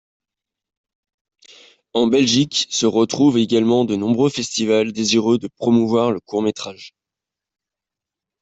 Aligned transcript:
En 1.93 2.07
Belgique, 2.07 2.65
se 2.71 2.87
retrouvent 2.87 3.37
également 3.37 3.85
de 3.85 3.95
nombreux 3.95 4.31
festivals 4.31 4.91
désireux 4.93 5.37
de 5.37 5.47
promouvoir 5.47 6.09
le 6.09 6.19
court 6.19 6.41
métrage. 6.41 6.95